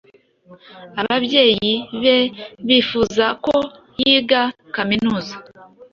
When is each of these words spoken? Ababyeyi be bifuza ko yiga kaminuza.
Ababyeyi 1.01 1.73
be 2.01 2.17
bifuza 2.67 3.25
ko 3.45 3.55
yiga 4.01 4.41
kaminuza. 4.75 5.35